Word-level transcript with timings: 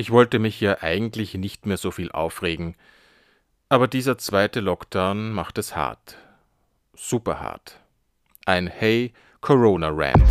Ich 0.00 0.10
wollte 0.10 0.38
mich 0.38 0.58
ja 0.62 0.78
eigentlich 0.80 1.34
nicht 1.34 1.66
mehr 1.66 1.76
so 1.76 1.90
viel 1.90 2.10
aufregen, 2.10 2.74
aber 3.68 3.86
dieser 3.86 4.16
zweite 4.16 4.60
Lockdown 4.60 5.30
macht 5.30 5.58
es 5.58 5.76
hart. 5.76 6.16
Super 6.96 7.38
hart. 7.38 7.78
Ein 8.46 8.66
Hey 8.66 9.12
Corona 9.42 9.90
Rant. 9.92 10.26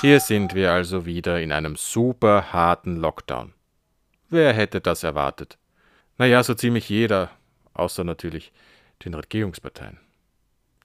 Hier 0.00 0.20
sind 0.20 0.54
wir 0.54 0.70
also 0.70 1.04
wieder 1.04 1.40
in 1.40 1.50
einem 1.50 1.74
super 1.74 2.52
harten 2.52 2.98
Lockdown. 2.98 3.54
Wer 4.28 4.52
hätte 4.52 4.80
das 4.80 5.02
erwartet? 5.02 5.58
Naja, 6.18 6.44
so 6.44 6.54
ziemlich 6.54 6.88
jeder, 6.88 7.32
außer 7.74 8.04
natürlich 8.04 8.52
den 9.04 9.14
Regierungsparteien. 9.14 9.98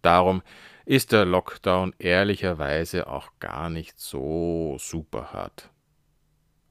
Darum 0.04 0.44
ist 0.86 1.14
der 1.14 1.26
Lockdown 1.26 1.96
ehrlicherweise 1.98 3.08
auch 3.08 3.32
gar 3.40 3.70
nicht 3.70 4.00
so 4.00 4.78
super 4.78 5.32
hart. 5.32 5.70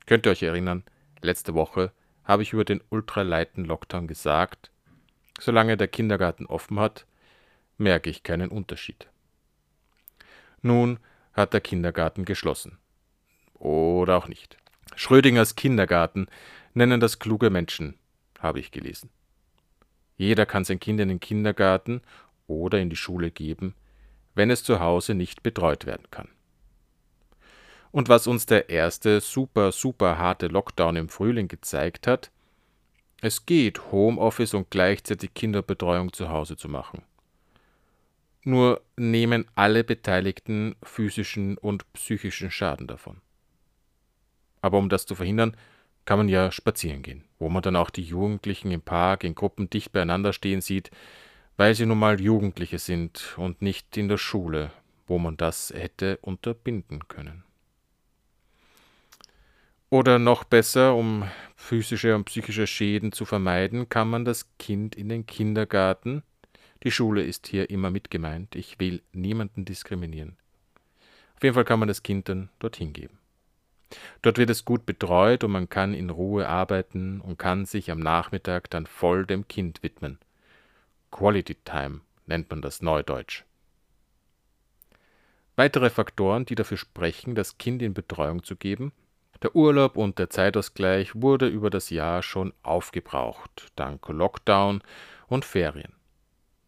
Könnt 0.06 0.26
ihr 0.26 0.32
euch 0.32 0.42
erinnern, 0.42 0.84
letzte 1.22 1.54
Woche 1.54 1.92
habe 2.24 2.42
ich 2.42 2.52
über 2.52 2.64
den 2.64 2.82
ultraleiten 2.90 3.64
Lockdown 3.64 4.06
gesagt, 4.06 4.70
solange 5.40 5.76
der 5.76 5.88
Kindergarten 5.88 6.46
offen 6.46 6.78
hat, 6.78 7.06
merke 7.78 8.10
ich 8.10 8.22
keinen 8.22 8.50
Unterschied. 8.50 9.08
Nun 10.60 10.98
hat 11.32 11.54
der 11.54 11.62
Kindergarten 11.62 12.26
geschlossen. 12.26 12.78
Oder 13.54 14.18
auch 14.18 14.28
nicht. 14.28 14.58
Schrödingers 14.94 15.56
Kindergarten 15.56 16.26
nennen 16.74 17.00
das 17.00 17.18
kluge 17.18 17.48
Menschen, 17.48 17.98
habe 18.38 18.60
ich 18.60 18.70
gelesen. 18.70 19.08
Jeder 20.16 20.44
kann 20.44 20.64
sein 20.64 20.78
Kind 20.78 21.00
in 21.00 21.08
den 21.08 21.20
Kindergarten 21.20 22.02
oder 22.52 22.80
in 22.80 22.90
die 22.90 22.96
Schule 22.96 23.30
geben, 23.30 23.74
wenn 24.34 24.50
es 24.50 24.64
zu 24.64 24.80
Hause 24.80 25.14
nicht 25.14 25.42
betreut 25.42 25.86
werden 25.86 26.06
kann. 26.10 26.28
Und 27.90 28.08
was 28.08 28.26
uns 28.26 28.46
der 28.46 28.70
erste 28.70 29.20
super, 29.20 29.70
super 29.70 30.16
harte 30.16 30.46
Lockdown 30.46 30.96
im 30.96 31.08
Frühling 31.08 31.48
gezeigt 31.48 32.06
hat, 32.06 32.30
es 33.20 33.46
geht, 33.46 33.92
Homeoffice 33.92 34.54
und 34.54 34.70
gleichzeitig 34.70 35.34
Kinderbetreuung 35.34 36.12
zu 36.12 36.28
Hause 36.30 36.56
zu 36.56 36.68
machen. 36.68 37.02
Nur 38.44 38.82
nehmen 38.96 39.46
alle 39.54 39.84
Beteiligten 39.84 40.74
physischen 40.82 41.56
und 41.56 41.90
psychischen 41.92 42.50
Schaden 42.50 42.88
davon. 42.88 43.20
Aber 44.60 44.78
um 44.78 44.88
das 44.88 45.06
zu 45.06 45.14
verhindern, 45.14 45.56
kann 46.04 46.18
man 46.18 46.28
ja 46.28 46.50
spazieren 46.50 47.02
gehen, 47.02 47.24
wo 47.38 47.48
man 47.48 47.62
dann 47.62 47.76
auch 47.76 47.90
die 47.90 48.02
Jugendlichen 48.02 48.72
im 48.72 48.82
Park 48.82 49.22
in 49.22 49.34
Gruppen 49.34 49.70
dicht 49.70 49.92
beieinander 49.92 50.32
stehen 50.32 50.60
sieht, 50.60 50.90
weil 51.62 51.76
sie 51.76 51.86
nun 51.86 52.00
mal 52.00 52.20
Jugendliche 52.20 52.80
sind 52.80 53.34
und 53.36 53.62
nicht 53.62 53.96
in 53.96 54.08
der 54.08 54.18
Schule, 54.18 54.72
wo 55.06 55.20
man 55.20 55.36
das 55.36 55.70
hätte 55.70 56.18
unterbinden 56.20 57.06
können. 57.06 57.44
Oder 59.88 60.18
noch 60.18 60.42
besser, 60.42 60.96
um 60.96 61.22
physische 61.54 62.16
und 62.16 62.24
psychische 62.24 62.66
Schäden 62.66 63.12
zu 63.12 63.24
vermeiden, 63.24 63.88
kann 63.88 64.10
man 64.10 64.24
das 64.24 64.48
Kind 64.58 64.96
in 64.96 65.08
den 65.08 65.24
Kindergarten 65.24 66.24
die 66.82 66.90
Schule 66.90 67.22
ist 67.22 67.46
hier 67.46 67.70
immer 67.70 67.90
mit 67.90 68.10
gemeint. 68.10 68.56
Ich 68.56 68.80
will 68.80 69.00
niemanden 69.12 69.64
diskriminieren. 69.64 70.36
Auf 71.36 71.44
jeden 71.44 71.54
Fall 71.54 71.64
kann 71.64 71.78
man 71.78 71.86
das 71.86 72.02
Kind 72.02 72.28
dann 72.28 72.48
dorthin 72.58 72.92
geben. 72.92 73.20
Dort 74.20 74.36
wird 74.36 74.50
es 74.50 74.64
gut 74.64 74.84
betreut 74.84 75.44
und 75.44 75.52
man 75.52 75.68
kann 75.68 75.94
in 75.94 76.10
Ruhe 76.10 76.48
arbeiten 76.48 77.20
und 77.20 77.38
kann 77.38 77.66
sich 77.66 77.92
am 77.92 78.00
Nachmittag 78.00 78.68
dann 78.68 78.86
voll 78.86 79.26
dem 79.26 79.46
Kind 79.46 79.84
widmen. 79.84 80.18
Quality 81.12 81.54
Time 81.64 82.00
nennt 82.26 82.50
man 82.50 82.62
das 82.62 82.82
neudeutsch. 82.82 83.44
Weitere 85.54 85.90
Faktoren, 85.90 86.46
die 86.46 86.54
dafür 86.54 86.78
sprechen, 86.78 87.34
das 87.34 87.58
Kind 87.58 87.82
in 87.82 87.94
Betreuung 87.94 88.42
zu 88.42 88.56
geben, 88.56 88.92
der 89.42 89.54
Urlaub 89.54 89.96
und 89.96 90.18
der 90.18 90.30
Zeitausgleich 90.30 91.14
wurde 91.14 91.48
über 91.48 91.68
das 91.68 91.90
Jahr 91.90 92.22
schon 92.22 92.54
aufgebraucht, 92.62 93.70
dank 93.76 94.08
Lockdown 94.08 94.82
und 95.28 95.44
Ferien. 95.44 95.92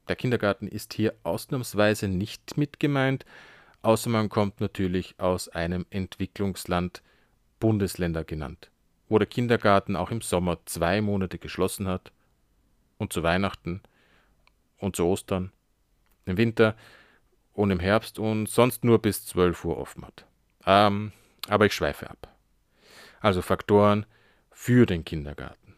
Der 0.09 0.16
Kindergarten 0.16 0.69
ist 0.69 0.93
hier 0.93 1.15
ausnahmsweise 1.22 2.09
nicht 2.09 2.59
mit 2.59 2.78
gemeint, 2.78 3.25
außer 3.82 4.11
man 4.11 4.28
kommt 4.28 4.61
natürlich 4.61 5.15
aus 5.19 5.49
einem 5.49 5.87
Entwicklungsland, 5.91 7.03
Bundesländer 7.61 8.25
genannt, 8.25 8.71
wo 9.09 9.19
der 9.19 9.28
Kindergarten 9.28 9.97
auch 9.97 10.11
im 10.11 10.21
Sommer 10.21 10.59
zwei 10.66 11.00
Monate 11.00 11.38
geschlossen 11.38 11.88
hat 11.88 12.12
und 12.99 13.12
zu 13.12 13.22
Weihnachten 13.22 13.81
und 14.84 14.97
zu 14.97 15.06
Ostern, 15.06 15.50
im 16.27 16.37
Winter 16.37 16.77
und 17.53 17.71
im 17.71 17.81
Herbst 17.81 18.19
und 18.19 18.49
sonst 18.49 18.84
nur 18.84 19.00
bis 19.00 19.27
12 19.27 19.65
Uhr 19.65 19.78
offen 19.78 20.05
hat. 20.06 20.27
Ähm, 20.67 21.12
aber 21.49 21.67
ich 21.67 21.72
schweife 21.72 22.09
ab. 22.09 22.28
Also 23.21 23.43
Faktoren 23.43 24.06
für 24.50 24.87
den 24.87 25.05
Kindergarten. 25.05 25.75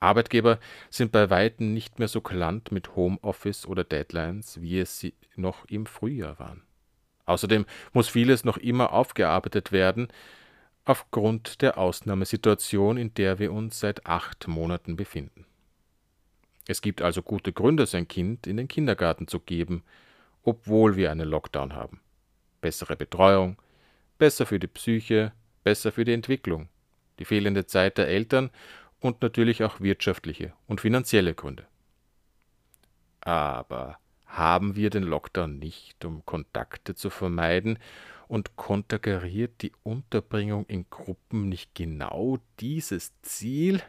Arbeitgeber 0.00 0.58
sind 0.90 1.12
bei 1.12 1.30
weitem 1.30 1.72
nicht 1.72 1.98
mehr 1.98 2.08
so 2.08 2.20
kulant 2.20 2.70
mit 2.72 2.94
Homeoffice 2.94 3.66
oder 3.66 3.84
Deadlines, 3.84 4.60
wie 4.60 4.78
es 4.78 5.00
sie 5.00 5.14
noch 5.34 5.64
im 5.66 5.86
Frühjahr 5.86 6.38
waren. 6.38 6.62
Außerdem 7.24 7.64
muss 7.94 8.08
vieles 8.08 8.44
noch 8.44 8.58
immer 8.58 8.92
aufgearbeitet 8.92 9.72
werden, 9.72 10.08
aufgrund 10.84 11.62
der 11.62 11.78
Ausnahmesituation, 11.78 12.98
in 12.98 13.14
der 13.14 13.38
wir 13.38 13.52
uns 13.52 13.80
seit 13.80 14.04
acht 14.04 14.46
Monaten 14.46 14.96
befinden. 14.96 15.46
Es 16.66 16.80
gibt 16.80 17.02
also 17.02 17.22
gute 17.22 17.52
Gründe, 17.52 17.86
sein 17.86 18.08
Kind 18.08 18.46
in 18.46 18.56
den 18.56 18.68
Kindergarten 18.68 19.28
zu 19.28 19.40
geben, 19.40 19.82
obwohl 20.42 20.96
wir 20.96 21.10
einen 21.10 21.28
Lockdown 21.28 21.74
haben. 21.74 22.00
Bessere 22.60 22.96
Betreuung, 22.96 23.56
besser 24.18 24.46
für 24.46 24.58
die 24.58 24.66
Psyche, 24.66 25.32
besser 25.62 25.92
für 25.92 26.04
die 26.04 26.12
Entwicklung, 26.12 26.68
die 27.18 27.24
fehlende 27.24 27.66
Zeit 27.66 27.98
der 27.98 28.08
Eltern 28.08 28.50
und 29.00 29.20
natürlich 29.20 29.62
auch 29.62 29.80
wirtschaftliche 29.80 30.52
und 30.66 30.80
finanzielle 30.80 31.34
Gründe. 31.34 31.66
Aber 33.20 33.98
haben 34.26 34.76
wir 34.76 34.90
den 34.90 35.04
Lockdown 35.04 35.58
nicht, 35.58 36.04
um 36.04 36.24
Kontakte 36.24 36.94
zu 36.94 37.10
vermeiden, 37.10 37.78
und 38.26 38.56
konterkariert 38.56 39.62
die 39.62 39.72
Unterbringung 39.82 40.64
in 40.66 40.86
Gruppen 40.88 41.48
nicht 41.48 41.74
genau 41.74 42.38
dieses 42.58 43.12
Ziel? 43.20 43.82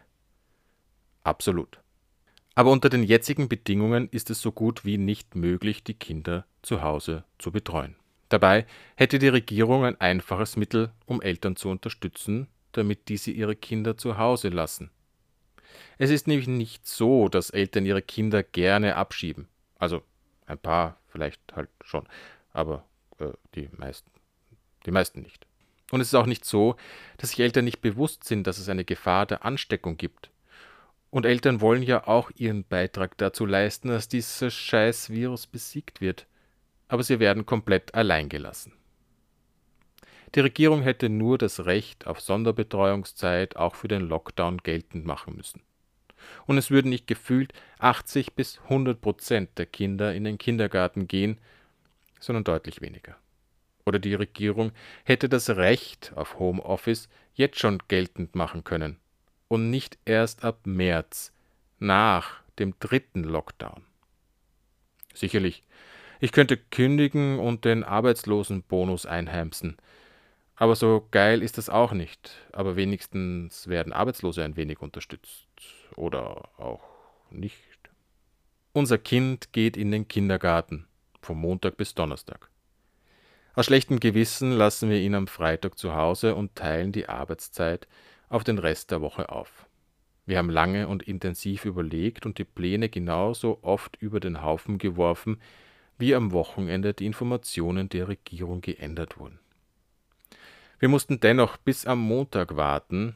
Absolut. 1.23 1.79
Aber 2.55 2.71
unter 2.71 2.89
den 2.89 3.03
jetzigen 3.03 3.49
Bedingungen 3.49 4.07
ist 4.09 4.29
es 4.29 4.41
so 4.41 4.53
gut 4.53 4.85
wie 4.85 4.97
nicht 4.97 5.35
möglich, 5.35 5.83
die 5.83 5.93
Kinder 5.93 6.45
zu 6.61 6.81
Hause 6.81 7.25
zu 7.37 7.51
betreuen. 7.51 7.97
Dabei 8.29 8.65
hätte 8.95 9.19
die 9.19 9.27
Regierung 9.27 9.83
ein 9.83 9.99
einfaches 9.99 10.55
Mittel, 10.55 10.91
um 11.05 11.21
Eltern 11.21 11.57
zu 11.57 11.69
unterstützen, 11.69 12.47
damit 12.71 13.09
diese 13.09 13.31
ihre 13.31 13.55
Kinder 13.55 13.97
zu 13.97 14.17
Hause 14.17 14.49
lassen. 14.49 14.89
Es 15.97 16.09
ist 16.09 16.27
nämlich 16.27 16.47
nicht 16.47 16.87
so, 16.87 17.27
dass 17.27 17.49
Eltern 17.49 17.85
ihre 17.85 18.01
Kinder 18.01 18.41
gerne 18.41 18.95
abschieben. 18.95 19.47
Also 19.77 20.01
ein 20.45 20.57
paar 20.57 20.97
vielleicht 21.09 21.41
halt 21.53 21.69
schon, 21.81 22.07
aber 22.53 22.85
äh, 23.19 23.31
die 23.53 23.69
meisten, 23.77 24.09
die 24.85 24.91
meisten 24.91 25.21
nicht. 25.21 25.45
Und 25.91 26.01
es 26.01 26.07
ist 26.07 26.15
auch 26.15 26.25
nicht 26.25 26.45
so, 26.45 26.75
dass 27.17 27.31
sich 27.31 27.39
Eltern 27.41 27.65
nicht 27.65 27.81
bewusst 27.81 28.23
sind, 28.23 28.47
dass 28.47 28.57
es 28.57 28.69
eine 28.69 28.85
Gefahr 28.85 29.25
der 29.25 29.45
Ansteckung 29.45 29.97
gibt. 29.97 30.31
Und 31.15 31.25
Eltern 31.25 31.61
wollen 31.61 31.81
ja 31.81 32.07
auch 32.07 32.29
ihren 32.35 32.65
Beitrag 32.65 33.17
dazu 33.17 33.45
leisten, 33.45 33.87
dass 33.87 34.09
dieses 34.09 34.53
scheiß 34.53 35.11
Virus 35.11 35.47
besiegt 35.47 36.01
wird. 36.01 36.27
Aber 36.89 37.03
sie 37.03 37.21
werden 37.21 37.45
komplett 37.45 37.95
allein 37.95 38.27
gelassen. 38.27 38.73
Die 40.35 40.41
Regierung 40.41 40.81
hätte 40.81 41.07
nur 41.07 41.37
das 41.37 41.63
Recht 41.63 42.05
auf 42.05 42.19
Sonderbetreuungszeit 42.19 43.55
auch 43.55 43.75
für 43.75 43.87
den 43.87 44.01
Lockdown 44.01 44.57
geltend 44.57 45.05
machen 45.05 45.37
müssen 45.37 45.61
und 46.47 46.57
es 46.57 46.69
würden 46.69 46.89
nicht 46.89 47.07
gefühlt 47.07 47.53
80 47.79 48.33
bis 48.33 48.59
100 48.65 48.99
Prozent 48.99 49.57
der 49.57 49.67
Kinder 49.67 50.13
in 50.13 50.25
den 50.25 50.37
Kindergarten 50.37 51.07
gehen, 51.07 51.39
sondern 52.19 52.43
deutlich 52.43 52.81
weniger. 52.81 53.15
Oder 53.85 53.99
die 53.99 54.15
Regierung 54.15 54.73
hätte 55.05 55.29
das 55.29 55.49
Recht 55.51 56.11
auf 56.17 56.39
Homeoffice 56.39 57.07
jetzt 57.35 57.59
schon 57.59 57.77
geltend 57.87 58.35
machen 58.35 58.65
können 58.65 58.99
und 59.47 59.69
nicht 59.69 59.97
erst 60.05 60.43
ab 60.43 60.59
März, 60.65 61.33
nach 61.79 62.41
dem 62.59 62.73
dritten 62.79 63.23
Lockdown. 63.23 63.83
Sicherlich, 65.13 65.63
ich 66.19 66.31
könnte 66.31 66.57
kündigen 66.57 67.39
und 67.39 67.65
den 67.65 67.83
Arbeitslosenbonus 67.83 69.05
einheimsen, 69.05 69.77
aber 70.55 70.75
so 70.75 71.07
geil 71.11 71.41
ist 71.41 71.57
das 71.57 71.69
auch 71.69 71.91
nicht. 71.91 72.31
Aber 72.53 72.75
wenigstens 72.75 73.67
werden 73.67 73.93
Arbeitslose 73.93 74.43
ein 74.43 74.55
wenig 74.55 74.81
unterstützt. 74.81 75.47
Oder 75.95 76.49
auch 76.57 76.83
nicht. 77.29 77.59
Unser 78.71 78.97
Kind 78.97 79.51
geht 79.51 79.77
in 79.77 79.91
den 79.91 80.07
Kindergarten. 80.07 80.87
Vom 81.21 81.39
Montag 81.39 81.77
bis 81.77 81.93
Donnerstag. 81.93 82.49
Aus 83.53 83.65
schlechtem 83.65 83.99
Gewissen 83.99 84.51
lassen 84.51 84.89
wir 84.89 84.99
ihn 84.99 85.15
am 85.15 85.27
Freitag 85.27 85.77
zu 85.77 85.95
Hause 85.95 86.35
und 86.35 86.55
teilen 86.55 86.91
die 86.91 87.07
Arbeitszeit 87.07 87.87
auf 88.29 88.43
den 88.43 88.57
Rest 88.57 88.91
der 88.91 89.01
Woche 89.01 89.29
auf. 89.29 89.67
Wir 90.25 90.37
haben 90.37 90.49
lange 90.49 90.87
und 90.87 91.03
intensiv 91.03 91.65
überlegt 91.65 92.25
und 92.25 92.37
die 92.37 92.43
Pläne 92.43 92.89
genauso 92.89 93.59
oft 93.61 93.95
über 93.97 94.19
den 94.19 94.41
Haufen 94.41 94.77
geworfen, 94.77 95.39
wie 95.97 96.15
am 96.15 96.31
Wochenende 96.31 96.93
die 96.93 97.05
Informationen 97.05 97.89
der 97.89 98.07
Regierung 98.07 98.61
geändert 98.61 99.19
wurden. 99.19 99.39
Wir 100.79 100.89
mussten 100.89 101.19
dennoch 101.19 101.57
bis 101.57 101.85
am 101.85 101.99
Montag 101.99 102.55
warten, 102.55 103.15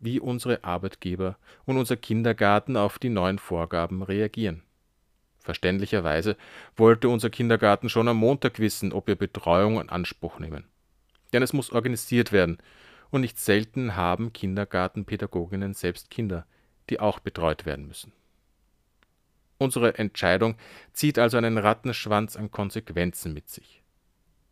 wie 0.00 0.20
unsere 0.20 0.64
Arbeitgeber 0.64 1.36
und 1.64 1.76
unser 1.76 1.96
Kindergarten 1.96 2.76
auf 2.76 2.98
die 2.98 3.08
neuen 3.08 3.38
Vorgaben 3.38 4.02
reagieren. 4.02 4.62
Verständlicherweise 5.38 6.36
wollte 6.76 7.08
unser 7.08 7.30
Kindergarten 7.30 7.88
schon 7.88 8.08
am 8.08 8.18
Montag 8.18 8.58
wissen, 8.58 8.92
ob 8.92 9.06
wir 9.06 9.16
Betreuung 9.16 9.80
in 9.80 9.88
Anspruch 9.88 10.38
nehmen. 10.38 10.64
Denn 11.32 11.42
es 11.42 11.52
muss 11.52 11.70
organisiert 11.70 12.32
werden, 12.32 12.58
und 13.10 13.22
nicht 13.22 13.38
selten 13.38 13.96
haben 13.96 14.32
Kindergartenpädagoginnen 14.32 15.74
selbst 15.74 16.10
Kinder, 16.10 16.46
die 16.90 17.00
auch 17.00 17.18
betreut 17.18 17.66
werden 17.66 17.86
müssen. 17.86 18.12
Unsere 19.58 19.98
Entscheidung 19.98 20.56
zieht 20.92 21.18
also 21.18 21.36
einen 21.36 21.58
Rattenschwanz 21.58 22.36
an 22.36 22.50
Konsequenzen 22.50 23.34
mit 23.34 23.48
sich. 23.48 23.82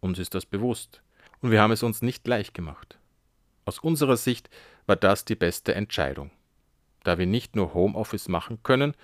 Uns 0.00 0.18
ist 0.18 0.34
das 0.34 0.46
bewusst, 0.46 1.02
und 1.40 1.50
wir 1.50 1.60
haben 1.60 1.72
es 1.72 1.82
uns 1.82 2.02
nicht 2.02 2.26
leicht 2.26 2.54
gemacht. 2.54 2.98
Aus 3.64 3.78
unserer 3.78 4.16
Sicht 4.16 4.50
war 4.86 4.96
das 4.96 5.24
die 5.24 5.36
beste 5.36 5.74
Entscheidung, 5.74 6.30
da 7.04 7.18
wir 7.18 7.26
nicht 7.26 7.56
nur 7.56 7.74
Homeoffice 7.74 8.28
machen 8.28 8.62
können, 8.62 8.94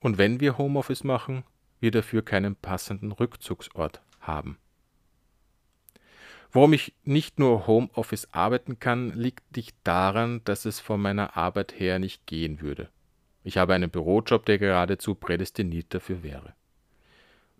und 0.00 0.18
wenn 0.18 0.40
wir 0.40 0.56
Homeoffice 0.56 1.04
machen, 1.04 1.44
wir 1.78 1.90
dafür 1.90 2.22
keinen 2.22 2.56
passenden 2.56 3.12
Rückzugsort 3.12 4.00
haben. 4.20 4.58
Warum 6.52 6.72
ich 6.72 6.94
nicht 7.04 7.38
nur 7.38 7.66
Homeoffice 7.66 8.28
arbeiten 8.32 8.80
kann, 8.80 9.12
liegt 9.12 9.56
nicht 9.56 9.76
daran, 9.84 10.42
dass 10.44 10.64
es 10.64 10.80
von 10.80 11.00
meiner 11.00 11.36
Arbeit 11.36 11.78
her 11.78 11.98
nicht 11.98 12.26
gehen 12.26 12.60
würde. 12.60 12.88
Ich 13.44 13.56
habe 13.56 13.74
einen 13.74 13.90
Bürojob, 13.90 14.44
der 14.46 14.58
geradezu 14.58 15.14
prädestiniert 15.14 15.94
dafür 15.94 16.22
wäre. 16.22 16.54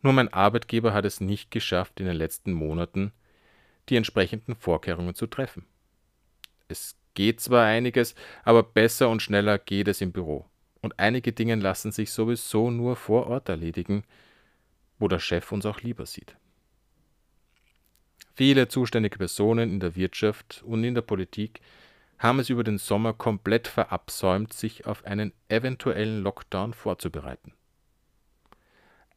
Nur 0.03 0.13
mein 0.13 0.33
Arbeitgeber 0.33 0.93
hat 0.93 1.05
es 1.05 1.21
nicht 1.21 1.51
geschafft, 1.51 2.01
in 2.01 2.07
den 2.07 2.17
letzten 2.17 2.53
Monaten 2.53 3.13
die 3.89 3.97
entsprechenden 3.97 4.57
Vorkehrungen 4.57 5.15
zu 5.15 5.27
treffen. 5.27 5.67
Es 6.69 6.97
geht 7.15 7.41
zwar 7.41 7.67
einiges, 7.67 8.15
aber 8.45 8.63
besser 8.63 9.09
und 9.09 9.23
schneller 9.23 9.59
geht 9.59 9.89
es 9.89 10.01
im 10.01 10.13
Büro. 10.13 10.47
Und 10.81 10.99
einige 10.99 11.33
Dinge 11.33 11.57
lassen 11.57 11.93
sich 11.93 12.11
sowieso 12.13 12.71
nur 12.71 12.97
vor 12.97 13.27
Ort 13.27 13.49
erledigen, 13.49 14.05
wo 14.99 15.09
der 15.09 15.19
Chef 15.19 15.53
uns 15.53 15.67
auch 15.67 15.81
lieber 15.81 16.07
sieht. 16.07 16.37
Viele 18.41 18.69
zuständige 18.69 19.19
Personen 19.19 19.71
in 19.71 19.81
der 19.81 19.97
Wirtschaft 19.97 20.63
und 20.65 20.83
in 20.83 20.95
der 20.95 21.03
Politik 21.03 21.61
haben 22.19 22.39
es 22.39 22.49
über 22.49 22.65
den 22.65 22.79
Sommer 22.79 23.13
komplett 23.13 23.69
verabsäumt, 23.69 24.55
sich 24.55 24.87
auf 24.87 25.05
einen 25.05 25.35
eventuellen 25.51 26.23
Lockdown 26.23 26.73
vorzubereiten. 26.73 27.53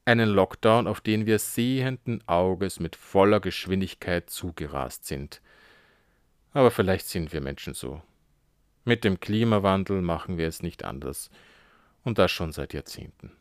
Einen 0.03 0.27
Lockdown, 0.27 0.87
auf 0.87 0.99
den 0.99 1.25
wir 1.25 1.39
sehenden 1.39 2.21
Auges 2.27 2.81
mit 2.81 2.97
voller 2.97 3.39
Geschwindigkeit 3.39 4.29
zugerast 4.29 5.05
sind. 5.05 5.41
Aber 6.51 6.69
vielleicht 6.69 7.07
sind 7.07 7.31
wir 7.31 7.39
Menschen 7.39 7.73
so. 7.73 8.01
Mit 8.83 9.05
dem 9.05 9.21
Klimawandel 9.21 10.01
machen 10.01 10.37
wir 10.37 10.49
es 10.49 10.61
nicht 10.61 10.83
anders. 10.83 11.29
Und 12.03 12.17
das 12.17 12.29
schon 12.29 12.51
seit 12.51 12.73
Jahrzehnten. 12.73 13.31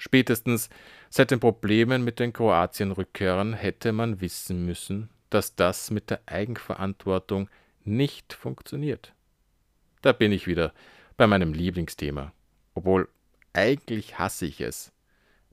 Spätestens 0.00 0.70
seit 1.10 1.30
den 1.30 1.40
Problemen 1.40 2.02
mit 2.02 2.20
den 2.20 2.32
Kroatien-Rückkehrern 2.32 3.52
hätte 3.52 3.92
man 3.92 4.22
wissen 4.22 4.64
müssen, 4.64 5.10
dass 5.28 5.56
das 5.56 5.90
mit 5.90 6.08
der 6.08 6.22
Eigenverantwortung 6.24 7.50
nicht 7.84 8.32
funktioniert. 8.32 9.12
Da 10.00 10.12
bin 10.12 10.32
ich 10.32 10.46
wieder 10.46 10.72
bei 11.18 11.26
meinem 11.26 11.52
Lieblingsthema. 11.52 12.32
Obwohl 12.72 13.10
eigentlich 13.52 14.18
hasse 14.18 14.46
ich 14.46 14.62
es. 14.62 14.90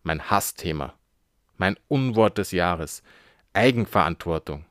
Mein 0.04 0.30
Hassthema. 0.30 0.94
Mein 1.58 1.78
Unwort 1.90 2.38
des 2.38 2.52
Jahres. 2.52 3.04
Eigenverantwortung. 3.52 4.64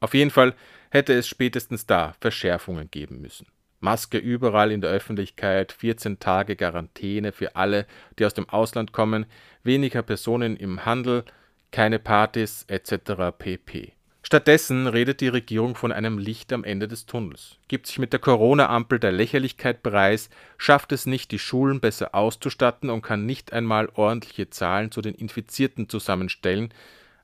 Auf 0.00 0.12
jeden 0.12 0.32
Fall 0.32 0.54
hätte 0.90 1.14
es 1.14 1.26
spätestens 1.26 1.86
da 1.86 2.14
Verschärfungen 2.20 2.90
geben 2.90 3.22
müssen. 3.22 3.46
Maske 3.84 4.18
überall 4.18 4.72
in 4.72 4.80
der 4.80 4.90
Öffentlichkeit, 4.90 5.70
14 5.70 6.18
Tage 6.18 6.56
Quarantäne 6.56 7.32
für 7.32 7.54
alle, 7.54 7.86
die 8.18 8.24
aus 8.24 8.34
dem 8.34 8.48
Ausland 8.48 8.92
kommen, 8.92 9.26
weniger 9.62 10.02
Personen 10.02 10.56
im 10.56 10.84
Handel, 10.84 11.24
keine 11.70 11.98
Partys 11.98 12.64
etc. 12.66 13.36
pp. 13.38 13.92
Stattdessen 14.22 14.86
redet 14.86 15.20
die 15.20 15.28
Regierung 15.28 15.74
von 15.74 15.92
einem 15.92 16.16
Licht 16.16 16.50
am 16.54 16.64
Ende 16.64 16.88
des 16.88 17.04
Tunnels, 17.04 17.58
gibt 17.68 17.86
sich 17.86 17.98
mit 17.98 18.14
der 18.14 18.20
Corona-Ampel 18.20 18.98
der 18.98 19.12
Lächerlichkeit 19.12 19.82
preis, 19.82 20.30
schafft 20.56 20.92
es 20.92 21.04
nicht, 21.04 21.30
die 21.30 21.38
Schulen 21.38 21.80
besser 21.80 22.14
auszustatten 22.14 22.88
und 22.88 23.02
kann 23.02 23.26
nicht 23.26 23.52
einmal 23.52 23.90
ordentliche 23.92 24.48
Zahlen 24.48 24.92
zu 24.92 25.02
den 25.02 25.14
Infizierten 25.14 25.90
zusammenstellen, 25.90 26.72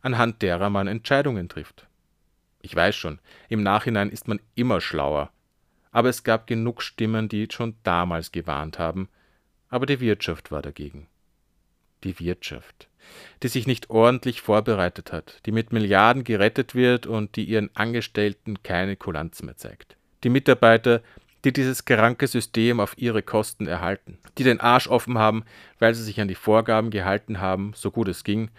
anhand 0.02 0.42
derer 0.42 0.68
man 0.68 0.88
Entscheidungen 0.88 1.48
trifft. 1.48 1.86
Ich 2.60 2.76
weiß 2.76 2.94
schon, 2.94 3.18
im 3.48 3.62
Nachhinein 3.62 4.10
ist 4.10 4.28
man 4.28 4.38
immer 4.54 4.82
schlauer, 4.82 5.30
aber 5.90 6.08
es 6.08 6.22
gab 6.22 6.46
genug 6.46 6.82
Stimmen, 6.82 7.28
die 7.28 7.48
schon 7.50 7.74
damals 7.82 8.32
gewarnt 8.32 8.78
haben, 8.78 9.08
aber 9.68 9.86
die 9.86 10.00
Wirtschaft 10.00 10.50
war 10.50 10.62
dagegen. 10.62 11.06
Die 12.04 12.18
Wirtschaft, 12.18 12.88
die 13.42 13.48
sich 13.48 13.66
nicht 13.66 13.90
ordentlich 13.90 14.40
vorbereitet 14.40 15.12
hat, 15.12 15.40
die 15.46 15.52
mit 15.52 15.72
Milliarden 15.72 16.24
gerettet 16.24 16.74
wird 16.74 17.06
und 17.06 17.36
die 17.36 17.44
ihren 17.44 17.74
Angestellten 17.74 18.62
keine 18.62 18.96
Kulanz 18.96 19.42
mehr 19.42 19.56
zeigt. 19.56 19.96
Die 20.24 20.30
Mitarbeiter, 20.30 21.02
die 21.44 21.52
dieses 21.52 21.84
kranke 21.84 22.26
System 22.26 22.80
auf 22.80 22.96
ihre 22.98 23.22
Kosten 23.22 23.66
erhalten, 23.66 24.18
die 24.38 24.44
den 24.44 24.60
Arsch 24.60 24.88
offen 24.88 25.18
haben, 25.18 25.44
weil 25.78 25.94
sie 25.94 26.02
sich 26.02 26.20
an 26.20 26.28
die 26.28 26.34
Vorgaben 26.34 26.90
gehalten 26.90 27.40
haben, 27.40 27.72
so 27.74 27.90
gut 27.90 28.08
es 28.08 28.24
ging, 28.24 28.50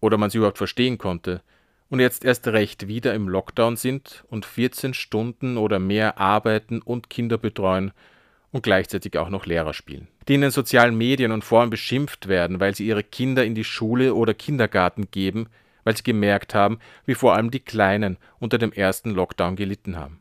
oder 0.00 0.16
man 0.16 0.30
sie 0.30 0.38
überhaupt 0.38 0.58
verstehen 0.58 0.98
konnte, 0.98 1.42
und 1.90 2.00
jetzt 2.00 2.24
erst 2.24 2.46
recht 2.48 2.88
wieder 2.88 3.14
im 3.14 3.28
Lockdown 3.28 3.76
sind 3.76 4.24
und 4.28 4.44
14 4.44 4.94
Stunden 4.94 5.56
oder 5.56 5.78
mehr 5.78 6.18
arbeiten 6.18 6.80
und 6.82 7.10
Kinder 7.10 7.38
betreuen 7.38 7.92
und 8.50 8.62
gleichzeitig 8.62 9.18
auch 9.18 9.30
noch 9.30 9.46
Lehrer 9.46 9.74
spielen, 9.74 10.08
die 10.26 10.34
in 10.34 10.40
den 10.40 10.50
sozialen 10.50 10.96
Medien 10.96 11.32
und 11.32 11.44
Foren 11.44 11.70
beschimpft 11.70 12.28
werden, 12.28 12.60
weil 12.60 12.74
sie 12.74 12.86
ihre 12.86 13.04
Kinder 13.04 13.44
in 13.44 13.54
die 13.54 13.64
Schule 13.64 14.14
oder 14.14 14.34
Kindergarten 14.34 15.10
geben, 15.10 15.48
weil 15.84 15.96
sie 15.96 16.02
gemerkt 16.02 16.54
haben, 16.54 16.78
wie 17.06 17.14
vor 17.14 17.34
allem 17.34 17.50
die 17.50 17.60
Kleinen 17.60 18.18
unter 18.38 18.58
dem 18.58 18.72
ersten 18.72 19.10
Lockdown 19.10 19.56
gelitten 19.56 19.96
haben. 19.96 20.20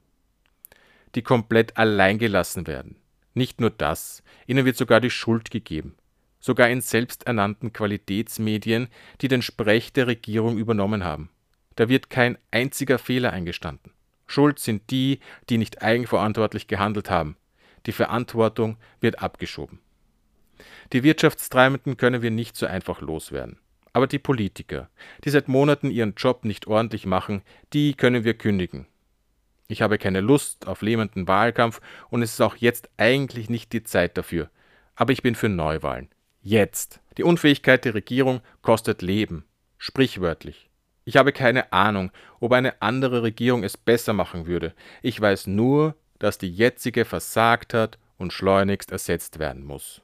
Die 1.16 1.22
komplett 1.22 1.78
allein 1.78 2.20
gelassen 2.20 2.68
werden. 2.68 2.98
Nicht 3.34 3.62
nur 3.62 3.70
das, 3.70 4.24
ihnen 4.46 4.66
wird 4.66 4.78
sogar 4.78 5.00
die 5.00 5.10
Schuld 5.10 5.52
gegeben. 5.52 5.96
Sogar 6.40 6.70
in 6.70 6.82
selbsternannten 6.82 7.74
Qualitätsmedien, 7.74 8.88
die 9.22 9.28
den 9.28 9.42
Sprech 9.42 9.94
der 9.94 10.08
Regierung 10.08 10.58
übernommen 10.58 11.04
haben. 11.04 11.30
Da 11.78 11.88
wird 11.88 12.10
kein 12.10 12.38
einziger 12.52 13.00
Fehler 13.00 13.32
eingestanden. 13.32 13.94
Schuld 14.26 14.60
sind 14.60 14.90
die, 14.92 15.20
die 15.50 15.58
nicht 15.58 15.82
eigenverantwortlich 15.82 16.68
gehandelt 16.68 17.10
haben. 17.10 17.38
Die 17.86 17.92
Verantwortung 17.94 18.78
wird 19.00 19.22
abgeschoben. 19.22 19.80
Die 20.92 21.04
Wirtschaftstreibenden 21.04 21.96
können 21.96 22.22
wir 22.22 22.32
nicht 22.32 22.58
so 22.58 22.66
einfach 22.66 23.00
loswerden. 23.00 23.60
Aber 23.94 24.08
die 24.08 24.20
Politiker, 24.20 24.90
die 25.24 25.30
seit 25.30 25.48
Monaten 25.48 25.92
ihren 25.92 26.16
Job 26.16 26.46
nicht 26.46 26.68
ordentlich 26.68 27.06
machen, 27.06 27.42
die 27.74 27.94
können 27.94 28.24
wir 28.24 28.34
kündigen. 28.34 28.88
Ich 29.68 29.82
habe 29.82 29.98
keine 29.98 30.22
Lust 30.22 30.68
auf 30.68 30.82
lähmenden 30.82 31.28
Wahlkampf 31.28 31.80
und 32.10 32.22
es 32.22 32.34
ist 32.34 32.42
auch 32.42 32.56
jetzt 32.56 32.90
eigentlich 32.98 33.50
nicht 33.50 33.72
die 33.72 33.84
Zeit 33.84 34.18
dafür. 34.18 34.50
Aber 34.96 35.14
ich 35.14 35.22
bin 35.22 35.36
für 35.36 35.50
Neuwahlen. 35.50 36.10
Jetzt. 36.42 37.02
Die 37.18 37.24
Unfähigkeit 37.24 37.86
der 37.86 37.94
Regierung 37.94 38.42
kostet 38.62 39.02
Leben. 39.02 39.46
Sprichwörtlich. 39.78 40.70
Ich 41.08 41.16
habe 41.16 41.32
keine 41.32 41.72
Ahnung, 41.72 42.12
ob 42.42 42.52
eine 42.52 42.82
andere 42.82 43.24
Regierung 43.24 43.64
es 43.64 43.78
besser 43.78 44.12
machen 44.12 44.46
würde. 44.46 44.74
Ich 45.02 45.22
weiß 45.22 45.48
nur, 45.48 45.96
dass 46.20 46.38
die 46.38 46.52
jetzige 46.52 47.06
versagt 47.06 47.74
hat 47.74 47.98
und 48.18 48.34
schleunigst 48.34 48.92
ersetzt 48.92 49.40
werden 49.40 49.64
muss. 49.64 50.02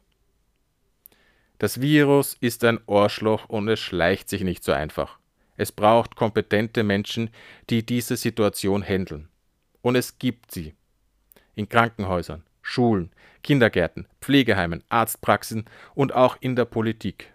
Das 1.60 1.82
Virus 1.82 2.38
ist 2.40 2.64
ein 2.64 2.80
Ohrschloch 2.86 3.50
und 3.50 3.68
es 3.68 3.82
schleicht 3.82 4.30
sich 4.30 4.44
nicht 4.44 4.64
so 4.64 4.72
einfach. 4.72 5.20
Es 5.58 5.74
braucht 5.74 6.16
kompetente 6.16 6.84
Menschen, 6.84 7.32
die 7.70 7.86
diese 7.86 8.16
Situation 8.16 8.82
handeln. 8.82 9.28
Und 9.82 9.98
es 9.98 10.20
gibt 10.20 10.54
sie. 10.54 10.74
In 11.54 11.68
Krankenhäusern, 11.68 12.46
Schulen, 12.62 13.12
Kindergärten, 13.44 14.08
Pflegeheimen, 14.22 14.86
Arztpraxen 14.88 15.66
und 15.96 16.14
auch 16.16 16.38
in 16.40 16.56
der 16.56 16.64
Politik 16.64 17.34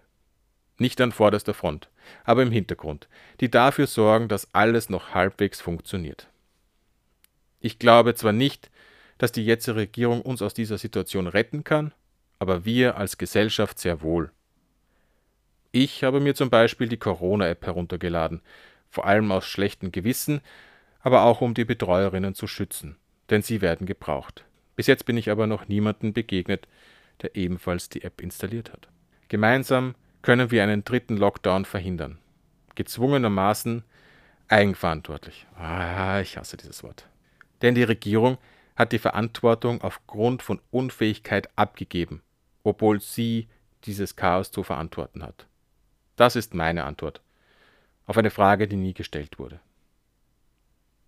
nicht 0.79 0.99
an 1.01 1.11
vorderster 1.11 1.53
Front, 1.53 1.89
aber 2.23 2.43
im 2.43 2.51
Hintergrund, 2.51 3.07
die 3.39 3.49
dafür 3.49 3.87
sorgen, 3.87 4.27
dass 4.27 4.53
alles 4.53 4.89
noch 4.89 5.13
halbwegs 5.13 5.61
funktioniert. 5.61 6.27
Ich 7.59 7.79
glaube 7.79 8.15
zwar 8.15 8.31
nicht, 8.31 8.69
dass 9.17 9.31
die 9.31 9.45
jetzige 9.45 9.77
Regierung 9.77 10.21
uns 10.21 10.41
aus 10.41 10.53
dieser 10.53 10.77
Situation 10.77 11.27
retten 11.27 11.63
kann, 11.63 11.93
aber 12.39 12.65
wir 12.65 12.97
als 12.97 13.17
Gesellschaft 13.17 13.79
sehr 13.79 14.01
wohl. 14.01 14.31
Ich 15.71 16.03
habe 16.03 16.19
mir 16.19 16.33
zum 16.33 16.49
Beispiel 16.49 16.87
die 16.87 16.97
Corona-App 16.97 17.65
heruntergeladen, 17.65 18.41
vor 18.89 19.05
allem 19.05 19.31
aus 19.31 19.45
schlechtem 19.45 19.91
Gewissen, 19.91 20.41
aber 21.01 21.23
auch 21.23 21.41
um 21.41 21.53
die 21.53 21.65
Betreuerinnen 21.65 22.33
zu 22.33 22.47
schützen, 22.47 22.95
denn 23.29 23.41
sie 23.41 23.61
werden 23.61 23.85
gebraucht. 23.85 24.45
Bis 24.75 24.87
jetzt 24.87 25.05
bin 25.05 25.17
ich 25.17 25.29
aber 25.29 25.45
noch 25.45 25.67
niemandem 25.67 26.13
begegnet, 26.13 26.67
der 27.21 27.35
ebenfalls 27.35 27.89
die 27.89 28.03
App 28.03 28.21
installiert 28.21 28.71
hat. 28.71 28.87
Gemeinsam 29.27 29.93
können 30.21 30.51
wir 30.51 30.63
einen 30.63 30.83
dritten 30.83 31.17
Lockdown 31.17 31.65
verhindern. 31.65 32.19
Gezwungenermaßen 32.75 33.83
eigenverantwortlich. 34.47 35.47
Ah, 35.55 36.19
ich 36.21 36.37
hasse 36.37 36.57
dieses 36.57 36.83
Wort. 36.83 37.07
Denn 37.61 37.75
die 37.75 37.83
Regierung 37.83 38.37
hat 38.75 38.91
die 38.91 38.99
Verantwortung 38.99 39.81
aufgrund 39.81 40.41
von 40.41 40.61
Unfähigkeit 40.71 41.49
abgegeben, 41.55 42.21
obwohl 42.63 43.01
sie 43.01 43.47
dieses 43.85 44.15
Chaos 44.15 44.51
zu 44.51 44.63
verantworten 44.63 45.23
hat. 45.23 45.47
Das 46.15 46.35
ist 46.35 46.53
meine 46.53 46.83
Antwort 46.83 47.21
auf 48.09 48.17
eine 48.17 48.31
Frage, 48.31 48.67
die 48.67 48.75
nie 48.75 48.95
gestellt 48.95 49.37
wurde. 49.37 49.59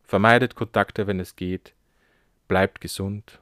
Vermeidet 0.04 0.54
Kontakte, 0.54 1.08
wenn 1.08 1.20
es 1.20 1.36
geht, 1.36 1.74
bleibt 2.48 2.80
gesund 2.80 3.40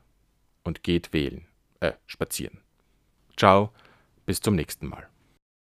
und 0.63 0.81
geht 0.81 1.11
wählen, 1.11 1.45
äh, 1.81 1.91
spazieren. 2.07 2.61
Ciao, 3.35 3.73
bis 4.25 4.39
zum 4.39 4.55
nächsten 4.55 4.87
Mal. 4.87 5.09